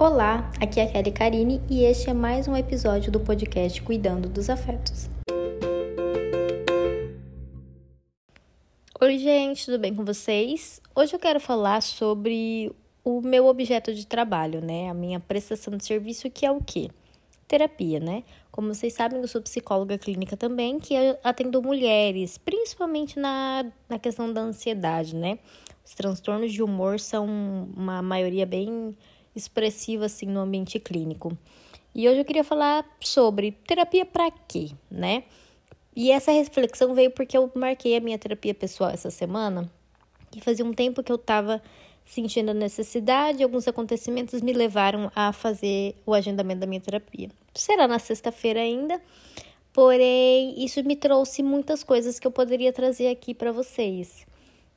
Olá, 0.00 0.48
aqui 0.60 0.78
é 0.78 0.84
a 0.84 0.92
Kelly 0.92 1.10
Karine 1.10 1.60
e 1.68 1.82
este 1.82 2.08
é 2.08 2.14
mais 2.14 2.46
um 2.46 2.56
episódio 2.56 3.10
do 3.10 3.18
podcast 3.18 3.82
Cuidando 3.82 4.28
dos 4.28 4.48
Afetos. 4.48 5.10
Oi, 9.00 9.18
gente, 9.18 9.64
tudo 9.64 9.76
bem 9.76 9.92
com 9.92 10.04
vocês? 10.04 10.80
Hoje 10.94 11.16
eu 11.16 11.18
quero 11.18 11.40
falar 11.40 11.82
sobre 11.82 12.70
o 13.02 13.20
meu 13.20 13.48
objeto 13.48 13.92
de 13.92 14.06
trabalho, 14.06 14.60
né? 14.60 14.88
A 14.88 14.94
minha 14.94 15.18
prestação 15.18 15.76
de 15.76 15.84
serviço, 15.84 16.30
que 16.30 16.46
é 16.46 16.52
o 16.52 16.60
quê? 16.60 16.90
Terapia, 17.48 17.98
né? 17.98 18.22
Como 18.52 18.72
vocês 18.72 18.92
sabem, 18.92 19.20
eu 19.20 19.26
sou 19.26 19.42
psicóloga 19.42 19.98
clínica 19.98 20.36
também, 20.36 20.78
que 20.78 20.94
atendo 21.24 21.60
mulheres, 21.60 22.38
principalmente 22.38 23.18
na, 23.18 23.66
na 23.88 23.98
questão 23.98 24.32
da 24.32 24.42
ansiedade, 24.42 25.16
né? 25.16 25.40
Os 25.84 25.92
transtornos 25.92 26.52
de 26.52 26.62
humor 26.62 27.00
são 27.00 27.26
uma 27.76 28.00
maioria 28.00 28.46
bem 28.46 28.94
expressiva 29.38 30.06
assim 30.06 30.26
no 30.26 30.40
ambiente 30.40 30.78
clínico. 30.78 31.36
E 31.94 32.08
hoje 32.08 32.20
eu 32.20 32.24
queria 32.24 32.44
falar 32.44 32.84
sobre 33.00 33.52
terapia 33.52 34.04
para 34.04 34.30
quê, 34.30 34.70
né? 34.90 35.24
E 35.96 36.10
essa 36.10 36.30
reflexão 36.30 36.94
veio 36.94 37.10
porque 37.10 37.36
eu 37.36 37.50
marquei 37.54 37.96
a 37.96 38.00
minha 38.00 38.18
terapia 38.18 38.54
pessoal 38.54 38.90
essa 38.90 39.10
semana, 39.10 39.68
e 40.36 40.40
fazia 40.40 40.64
um 40.64 40.72
tempo 40.72 41.02
que 41.02 41.10
eu 41.10 41.16
estava 41.16 41.62
sentindo 42.04 42.50
a 42.50 42.54
necessidade, 42.54 43.42
alguns 43.42 43.68
acontecimentos 43.68 44.40
me 44.40 44.52
levaram 44.52 45.10
a 45.14 45.32
fazer 45.32 45.94
o 46.06 46.14
agendamento 46.14 46.60
da 46.60 46.66
minha 46.66 46.80
terapia. 46.80 47.28
Será 47.54 47.88
na 47.88 47.98
sexta-feira 47.98 48.60
ainda, 48.60 49.00
porém 49.72 50.62
isso 50.64 50.82
me 50.84 50.96
trouxe 50.96 51.42
muitas 51.42 51.82
coisas 51.82 52.18
que 52.18 52.26
eu 52.26 52.30
poderia 52.30 52.72
trazer 52.72 53.08
aqui 53.08 53.34
para 53.34 53.52
vocês, 53.52 54.26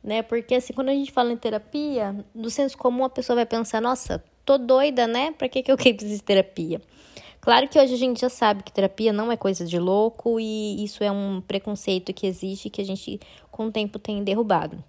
né? 0.04 0.22
Porque 0.24 0.56
assim, 0.56 0.74
quando 0.74 0.90
a 0.90 0.94
gente 0.94 1.12
fala 1.12 1.32
em 1.32 1.38
terapia, 1.38 2.16
do 2.34 2.50
senso 2.50 2.78
comum 2.78 3.06
a 3.06 3.10
pessoa 3.10 3.36
vai 3.36 3.46
pensar, 3.46 3.82
nossa, 3.82 4.24
tô 4.46 4.58
doida, 4.58 5.08
né? 5.08 5.32
Pra 5.32 5.50
que, 5.50 5.64
que 5.64 5.72
eu 5.72 5.78
preciso 5.78 6.16
de 6.16 6.24
terapia? 6.24 6.82
Claro 7.42 7.68
que 7.68 7.80
hoje 7.80 7.96
a 7.96 7.98
gente 7.98 8.22
já 8.22 8.30
sabe 8.30 8.62
que 8.62 8.72
terapia 8.72 9.12
não 9.12 9.32
é 9.32 9.36
coisa 9.36 9.66
de 9.66 9.80
louco 9.80 10.40
e 10.40 10.84
isso 10.84 11.04
é 11.04 11.12
um 11.12 11.42
preconceito 11.42 12.14
que 12.14 12.28
existe 12.28 12.70
que 12.70 12.82
a 12.82 12.86
gente 12.86 13.20
com 13.50 13.66
o 13.66 13.72
tempo 13.72 13.98
tem 13.98 14.24
derrubado. 14.24 14.84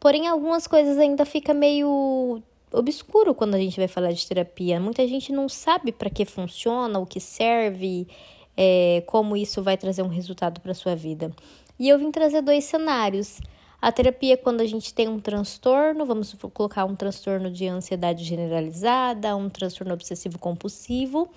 Porém, 0.00 0.26
algumas 0.26 0.66
coisas 0.66 0.98
ainda 0.98 1.26
fica 1.26 1.52
meio 1.52 2.42
obscuro 2.72 3.34
quando 3.34 3.54
a 3.54 3.58
gente 3.58 3.76
vai 3.76 3.88
falar 3.88 4.12
de 4.12 4.26
terapia. 4.26 4.80
Muita 4.80 5.06
gente 5.06 5.32
não 5.32 5.48
sabe 5.48 5.92
para 5.92 6.08
que 6.08 6.24
funciona, 6.24 6.98
o 6.98 7.06
que 7.06 7.20
serve, 7.20 8.08
é, 8.56 9.02
como 9.06 9.36
isso 9.36 9.62
vai 9.62 9.76
trazer 9.76 10.02
um 10.02 10.08
resultado 10.08 10.60
para 10.60 10.72
sua 10.74 10.94
vida. 10.94 11.30
E 11.78 11.88
eu 11.88 11.98
vim 11.98 12.10
trazer 12.10 12.40
dois 12.40 12.64
cenários. 12.64 13.38
A 13.80 13.92
terapia 13.92 14.34
é 14.34 14.36
quando 14.36 14.62
a 14.62 14.66
gente 14.66 14.92
tem 14.92 15.06
um 15.08 15.20
transtorno, 15.20 16.06
vamos 16.06 16.34
colocar 16.54 16.84
um 16.84 16.96
transtorno 16.96 17.50
de 17.50 17.68
ansiedade 17.68 18.24
generalizada, 18.24 19.36
um 19.36 19.50
transtorno 19.50 19.92
obsessivo 19.92 20.38
compulsivo, 20.38 21.28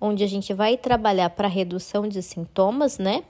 onde 0.00 0.24
a 0.24 0.26
gente 0.26 0.54
vai 0.54 0.76
trabalhar 0.76 1.30
para 1.30 1.46
redução 1.46 2.08
de 2.08 2.22
sintomas, 2.22 2.98
né? 2.98 3.22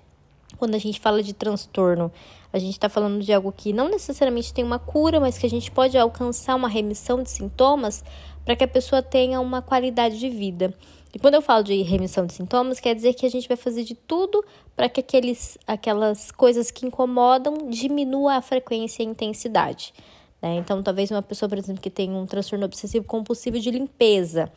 Quando 0.59 0.75
a 0.75 0.79
gente 0.79 1.01
fala 1.01 1.23
de 1.23 1.33
transtorno, 1.33 2.13
a 2.53 2.59
gente 2.59 2.75
está 2.75 2.89
falando 2.89 3.23
de 3.23 3.33
algo 3.33 3.51
que 3.51 3.73
não 3.73 3.89
necessariamente 3.89 4.53
tem 4.55 4.65
uma 4.65 4.79
cura, 4.79 5.19
mas 5.19 5.39
que 5.39 5.47
a 5.47 5.51
gente 5.51 5.71
pode 5.71 5.99
alcançar 5.99 6.55
uma 6.55 6.69
remissão 6.69 7.23
de 7.23 7.31
sintomas 7.31 8.05
para 8.45 8.55
que 8.55 8.65
a 8.65 8.69
pessoa 8.69 9.03
tenha 9.03 9.41
uma 9.41 9.61
qualidade 9.61 10.19
de 10.19 10.29
vida. 10.29 10.75
E 11.15 11.19
quando 11.19 11.35
eu 11.35 11.43
falo 11.43 11.63
de 11.63 11.83
remissão 11.83 12.25
de 12.25 12.33
sintomas, 12.33 12.81
quer 12.81 12.95
dizer 12.95 13.13
que 13.15 13.27
a 13.27 13.31
gente 13.31 13.47
vai 13.47 13.57
fazer 13.57 13.85
de 13.85 13.95
tudo 13.95 14.43
para 14.75 14.89
que 14.89 15.01
aqueles, 15.01 15.59
aquelas 15.67 16.31
coisas 16.31 16.71
que 16.71 16.87
incomodam 16.87 17.69
diminua 17.69 18.37
a 18.37 18.43
frequência 18.43 19.03
e 19.03 19.07
a 19.07 19.11
intensidade. 19.11 19.93
Né? 20.41 20.57
Então, 20.57 20.83
talvez 20.83 21.11
uma 21.11 21.21
pessoa, 21.21 21.49
por 21.49 21.59
exemplo, 21.59 21.83
que 21.83 21.91
tem 21.91 22.11
um 22.11 22.25
transtorno 22.25 22.65
obsessivo 22.65 23.05
compulsivo 23.05 23.61
de 23.61 23.71
limpeza, 23.71 24.51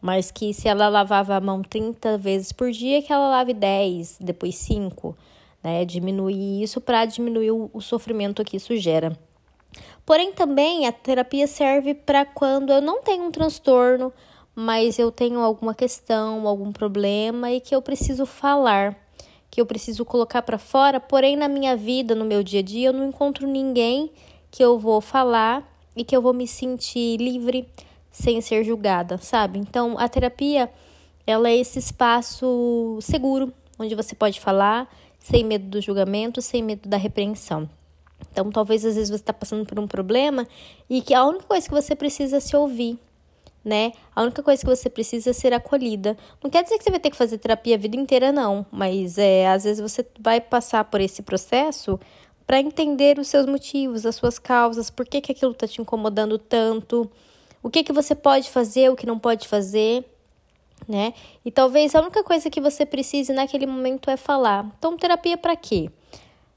mas 0.00 0.30
que 0.30 0.52
se 0.52 0.66
ela 0.66 0.88
lavava 0.88 1.36
a 1.36 1.40
mão 1.40 1.62
30 1.62 2.18
vezes 2.18 2.50
por 2.50 2.72
dia, 2.72 3.00
que 3.02 3.12
ela 3.12 3.28
lave 3.28 3.54
10, 3.54 4.18
depois 4.20 4.56
5, 4.56 5.16
né? 5.62 5.84
Diminuir 5.84 6.62
isso 6.62 6.80
para 6.80 7.04
diminuir 7.04 7.50
o, 7.50 7.70
o 7.72 7.80
sofrimento 7.80 8.44
que 8.44 8.56
isso 8.56 8.74
gera. 8.76 9.16
Porém, 10.04 10.32
também 10.32 10.86
a 10.86 10.92
terapia 10.92 11.46
serve 11.46 11.94
para 11.94 12.24
quando 12.24 12.72
eu 12.72 12.80
não 12.80 13.02
tenho 13.02 13.24
um 13.24 13.30
transtorno, 13.30 14.12
mas 14.54 14.98
eu 14.98 15.10
tenho 15.10 15.40
alguma 15.40 15.74
questão, 15.74 16.46
algum 16.46 16.72
problema 16.72 17.50
e 17.50 17.60
que 17.60 17.74
eu 17.74 17.80
preciso 17.80 18.26
falar, 18.26 18.96
que 19.50 19.60
eu 19.60 19.66
preciso 19.66 20.04
colocar 20.04 20.42
para 20.42 20.58
fora, 20.58 21.00
porém 21.00 21.36
na 21.36 21.48
minha 21.48 21.76
vida, 21.76 22.14
no 22.14 22.24
meu 22.24 22.42
dia 22.42 22.60
a 22.60 22.62
dia, 22.62 22.88
eu 22.88 22.92
não 22.92 23.08
encontro 23.08 23.46
ninguém 23.46 24.10
que 24.50 24.62
eu 24.62 24.78
vou 24.78 25.00
falar 25.00 25.66
e 25.96 26.04
que 26.04 26.16
eu 26.16 26.22
vou 26.22 26.32
me 26.32 26.46
sentir 26.46 27.16
livre 27.16 27.68
sem 28.10 28.40
ser 28.40 28.64
julgada, 28.64 29.18
sabe? 29.18 29.58
Então, 29.58 29.96
a 29.98 30.08
terapia, 30.08 30.70
ela 31.26 31.48
é 31.48 31.56
esse 31.56 31.78
espaço 31.78 32.98
seguro 33.00 33.52
onde 33.78 33.94
você 33.94 34.14
pode 34.14 34.40
falar 34.40 34.88
sem 35.18 35.44
medo 35.44 35.66
do 35.68 35.80
julgamento, 35.80 36.42
sem 36.42 36.62
medo 36.62 36.88
da 36.88 36.96
repreensão. 36.96 37.68
Então, 38.30 38.50
talvez 38.50 38.84
às 38.84 38.94
vezes 38.94 39.10
você 39.10 39.16
está 39.16 39.32
passando 39.32 39.64
por 39.64 39.78
um 39.78 39.86
problema 39.86 40.46
e 40.88 41.00
que 41.00 41.14
a 41.14 41.24
única 41.24 41.44
coisa 41.44 41.66
que 41.66 41.74
você 41.74 41.94
precisa 41.94 42.36
é 42.36 42.40
se 42.40 42.54
ouvir, 42.56 42.98
né? 43.64 43.92
A 44.14 44.22
única 44.22 44.42
coisa 44.42 44.60
que 44.60 44.68
você 44.68 44.88
precisa 44.88 45.30
é 45.30 45.32
ser 45.32 45.52
acolhida. 45.52 46.16
Não 46.42 46.50
quer 46.50 46.62
dizer 46.62 46.78
que 46.78 46.84
você 46.84 46.90
vai 46.90 47.00
ter 47.00 47.10
que 47.10 47.16
fazer 47.16 47.38
terapia 47.38 47.76
a 47.76 47.78
vida 47.78 47.96
inteira, 47.96 48.32
não, 48.32 48.64
mas 48.70 49.18
é, 49.18 49.48
às 49.48 49.64
vezes 49.64 49.80
você 49.80 50.06
vai 50.18 50.40
passar 50.40 50.84
por 50.84 51.00
esse 51.00 51.22
processo 51.22 51.98
para 52.46 52.60
entender 52.60 53.18
os 53.18 53.28
seus 53.28 53.46
motivos, 53.46 54.04
as 54.04 54.16
suas 54.16 54.38
causas, 54.38 54.90
por 54.90 55.06
que, 55.06 55.20
que 55.20 55.32
aquilo 55.32 55.52
está 55.52 55.68
te 55.68 55.80
incomodando 55.80 56.36
tanto, 56.36 57.08
o 57.62 57.70
que, 57.70 57.84
que 57.84 57.92
você 57.92 58.14
pode 58.14 58.50
fazer, 58.50 58.90
o 58.90 58.96
que 58.96 59.06
não 59.06 59.18
pode 59.18 59.46
fazer, 59.46 60.04
né? 60.88 61.12
E 61.44 61.50
talvez 61.50 61.94
a 61.94 62.00
única 62.00 62.24
coisa 62.24 62.50
que 62.50 62.60
você 62.60 62.84
precise 62.86 63.32
naquele 63.32 63.66
momento 63.66 64.10
é 64.10 64.16
falar. 64.16 64.66
Então, 64.78 64.96
terapia 64.96 65.36
para 65.36 65.54
quê? 65.54 65.90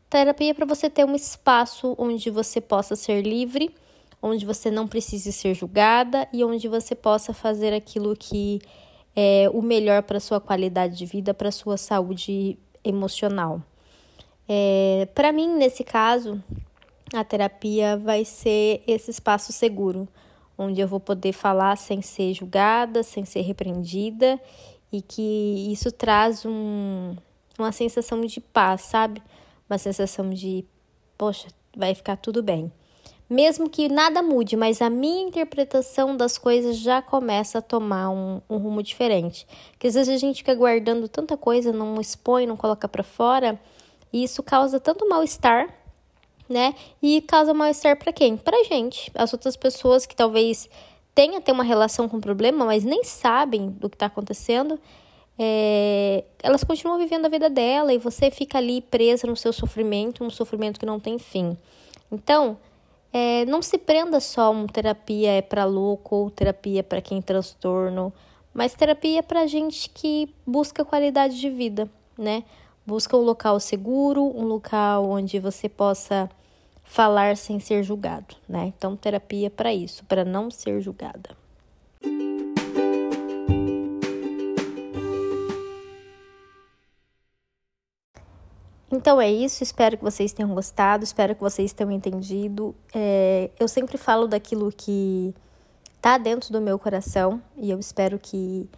Terapia 0.10 0.56
para 0.56 0.66
você 0.66 0.90
ter 0.90 1.06
um 1.06 1.14
espaço 1.14 1.94
onde 1.98 2.30
você 2.30 2.62
possa 2.62 2.96
ser 2.96 3.22
livre 3.22 3.76
onde 4.24 4.46
você 4.46 4.72
não 4.72 4.88
precise 4.88 5.34
ser 5.34 5.54
julgada 5.54 6.26
e 6.32 6.46
onde 6.46 6.70
você 6.70 6.96
possa 6.96 7.34
fazer 7.34 7.74
aquilo 7.74 8.16
que 8.16 8.62
é 9.14 9.50
o 9.54 9.62
melhor 9.62 10.02
para 10.02 10.18
sua 10.18 10.40
qualidade 10.40 10.98
de 10.98 11.06
vida, 11.06 11.34
para 11.34 11.52
sua 11.52 11.76
saúde 11.76 12.58
emocional. 12.86 13.62
É, 14.48 15.10
para 15.14 15.34
mim, 15.34 15.58
nesse 15.58 15.84
caso, 15.84 16.42
a 17.14 17.22
terapia 17.26 17.98
vai 17.98 18.24
ser 18.24 18.82
esse 18.88 19.12
espaço 19.12 19.52
seguro, 19.52 20.08
onde 20.58 20.80
eu 20.80 20.88
vou 20.88 21.02
poder 21.02 21.34
falar 21.34 21.76
sem 21.76 22.02
ser 22.02 22.34
julgada, 22.34 23.04
sem 23.04 23.26
ser 23.26 23.42
repreendida 23.42 24.40
e 24.90 25.02
que 25.02 25.70
isso 25.70 25.92
traz 25.92 26.46
um, 26.46 27.14
uma 27.60 27.74
sensação 27.74 28.22
de 28.22 28.40
paz, 28.40 28.84
sabe? 28.84 29.22
Uma 29.70 29.78
sensação 29.78 30.30
de, 30.30 30.64
poxa, 31.18 31.50
vai 31.76 31.94
ficar 31.94 32.16
tudo 32.16 32.42
bem 32.42 32.72
mesmo 33.34 33.70
que 33.70 33.90
nada 33.90 34.22
mude, 34.22 34.56
mas 34.56 34.82
a 34.82 34.90
minha 34.90 35.28
interpretação 35.28 36.16
das 36.16 36.38
coisas 36.38 36.78
já 36.78 37.02
começa 37.02 37.58
a 37.58 37.62
tomar 37.62 38.10
um, 38.10 38.40
um 38.50 38.58
rumo 38.58 38.84
diferente. 38.84 39.48
Porque 39.72 39.88
às 39.88 39.96
vezes 39.96 40.14
a 40.14 40.18
gente 40.18 40.38
fica 40.38 40.54
guardando 40.54 41.08
tanta 41.08 41.36
coisa, 41.36 41.74
não 41.74 42.00
expõe, 42.00 42.46
não 42.46 42.56
coloca 42.56 42.88
para 42.88 43.04
fora, 43.04 43.60
e 44.12 44.24
isso 44.24 44.44
causa 44.44 44.80
tanto 44.80 45.10
mal-estar, 45.10 45.68
né? 46.48 46.76
E 47.02 47.22
causa 47.22 47.54
mal-estar 47.54 47.98
para 47.98 48.14
quem? 48.14 48.38
Pra 48.38 48.64
gente. 48.66 49.12
As 49.16 49.34
outras 49.34 49.58
pessoas 49.58 50.06
que 50.06 50.16
talvez 50.16 50.70
tenham 51.16 51.38
até 51.38 51.52
uma 51.52 51.64
relação 51.64 52.08
com 52.08 52.18
o 52.18 52.22
problema, 52.22 52.66
mas 52.66 52.84
nem 52.84 53.04
sabem 53.04 53.70
do 53.72 53.90
que 53.90 53.96
está 53.96 54.06
acontecendo. 54.06 54.80
É, 55.40 56.24
elas 56.44 56.64
continuam 56.64 57.00
vivendo 57.00 57.26
a 57.26 57.30
vida 57.30 57.50
dela 57.50 57.92
e 57.92 57.98
você 57.98 58.30
fica 58.30 58.60
ali 58.60 58.82
presa 58.82 59.26
no 59.26 59.36
seu 59.36 59.52
sofrimento, 59.52 60.24
um 60.24 60.30
sofrimento 60.30 60.80
que 60.80 60.86
não 60.86 61.00
tem 61.00 61.18
fim. 61.18 61.58
Então, 62.12 62.58
é, 63.14 63.46
não 63.46 63.62
se 63.62 63.78
prenda 63.78 64.20
só 64.20 64.52
um 64.52 64.66
terapia 64.66 65.34
é 65.34 65.42
para 65.42 65.66
louco 65.66 66.16
ou 66.16 66.32
terapia 66.32 66.84
para 66.84 67.00
quem 67.00 67.22
transtorno, 67.22 68.12
mas 68.52 68.74
terapia 68.74 69.22
para 69.22 69.46
gente 69.46 69.88
que 69.92 70.34
busca 70.46 70.84
qualidade 70.84 71.40
de 71.40 71.50
vida, 71.50 71.88
né? 72.18 72.44
Busca 72.86 73.16
um 73.16 73.22
local 73.22 73.60
seguro, 73.60 74.24
um 74.24 74.46
local 74.46 75.08
onde 75.08 75.40
você 75.40 75.70
possa 75.70 76.28
falar 76.84 77.38
sem 77.38 77.60
ser 77.60 77.84
julgado, 77.84 78.36
né? 78.50 78.74
Então, 78.76 78.96
terapia 78.96 79.50
para 79.50 79.72
isso, 79.72 80.04
para 80.06 80.26
não 80.26 80.50
ser 80.50 80.82
julgada. 80.82 81.43
Então 88.96 89.20
é 89.20 89.28
isso, 89.28 89.64
espero 89.64 89.98
que 89.98 90.04
vocês 90.04 90.34
tenham 90.34 90.54
gostado, 90.54 91.04
espero 91.04 91.34
que 91.34 91.42
vocês 91.42 91.74
tenham 91.74 91.92
entendido. 91.92 92.76
É, 92.94 93.50
eu 93.60 93.68
sempre 93.68 93.98
falo 93.98 94.28
daquilo 94.28 94.72
que 94.72 95.34
tá 96.00 96.20
dentro 96.20 96.54
do 96.54 96.62
meu 96.62 96.78
coração 96.78 97.42
e 97.58 97.72
eu 97.72 97.80
espero 97.80 98.20
que 98.20 98.70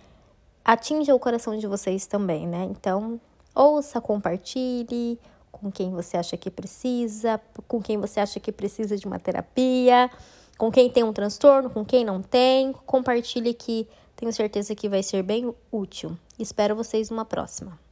atinja 0.63 1.13
o 1.13 1.19
coração 1.19 1.57
de 1.57 1.67
vocês 1.67 2.07
também, 2.07 2.47
né? 2.47 2.63
Então, 2.63 3.19
ouça, 3.53 3.99
compartilhe 3.99 5.19
com 5.51 5.69
quem 5.69 5.91
você 5.91 6.15
acha 6.15 6.37
que 6.37 6.49
precisa, 6.49 7.37
com 7.67 7.81
quem 7.81 7.97
você 7.97 8.21
acha 8.21 8.39
que 8.39 8.53
precisa 8.53 8.95
de 8.95 9.05
uma 9.05 9.19
terapia. 9.19 10.09
com 10.57 10.71
quem 10.71 10.89
tem 10.89 11.03
um 11.03 11.11
transtorno, 11.11 11.69
com 11.69 11.83
quem 11.83 12.05
não 12.05 12.21
tem. 12.21 12.71
Compartilhe 12.85 13.53
que 13.53 13.85
tenho 14.15 14.31
certeza 14.31 14.73
que 14.73 14.87
vai 14.87 15.03
ser 15.03 15.21
bem 15.23 15.53
útil. 15.69 16.17
Espero 16.39 16.73
vocês 16.73 17.09
numa 17.09 17.25
próxima. 17.25 17.84